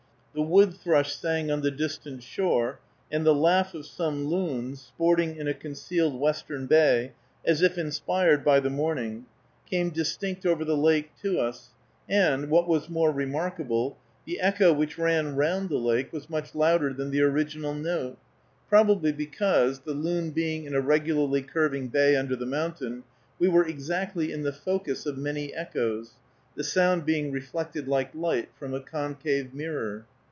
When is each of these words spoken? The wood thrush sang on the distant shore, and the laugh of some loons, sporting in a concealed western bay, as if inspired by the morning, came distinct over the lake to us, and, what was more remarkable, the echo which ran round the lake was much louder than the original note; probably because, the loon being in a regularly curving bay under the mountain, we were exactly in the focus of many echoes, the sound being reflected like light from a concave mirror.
The 0.33 0.41
wood 0.41 0.75
thrush 0.75 1.13
sang 1.13 1.51
on 1.51 1.59
the 1.59 1.71
distant 1.71 2.23
shore, 2.23 2.79
and 3.11 3.25
the 3.25 3.35
laugh 3.35 3.73
of 3.73 3.85
some 3.85 4.23
loons, 4.27 4.79
sporting 4.81 5.35
in 5.35 5.49
a 5.49 5.53
concealed 5.53 6.17
western 6.17 6.67
bay, 6.67 7.11
as 7.43 7.61
if 7.61 7.77
inspired 7.77 8.41
by 8.41 8.61
the 8.61 8.69
morning, 8.69 9.25
came 9.69 9.89
distinct 9.89 10.45
over 10.45 10.63
the 10.63 10.77
lake 10.77 11.11
to 11.21 11.37
us, 11.37 11.71
and, 12.07 12.49
what 12.49 12.65
was 12.65 12.87
more 12.89 13.11
remarkable, 13.11 13.97
the 14.25 14.39
echo 14.39 14.71
which 14.71 14.97
ran 14.97 15.35
round 15.35 15.67
the 15.67 15.75
lake 15.75 16.13
was 16.13 16.29
much 16.29 16.55
louder 16.55 16.93
than 16.93 17.11
the 17.11 17.21
original 17.23 17.73
note; 17.73 18.17
probably 18.69 19.11
because, 19.11 19.79
the 19.81 19.91
loon 19.93 20.29
being 20.31 20.63
in 20.63 20.73
a 20.73 20.79
regularly 20.79 21.41
curving 21.41 21.89
bay 21.89 22.15
under 22.15 22.37
the 22.37 22.45
mountain, 22.45 23.03
we 23.37 23.49
were 23.49 23.67
exactly 23.67 24.31
in 24.31 24.43
the 24.43 24.53
focus 24.53 25.05
of 25.05 25.17
many 25.17 25.53
echoes, 25.53 26.13
the 26.55 26.63
sound 26.63 27.05
being 27.05 27.33
reflected 27.33 27.85
like 27.89 28.15
light 28.15 28.47
from 28.57 28.73
a 28.73 28.79
concave 28.79 29.53
mirror. 29.53 30.05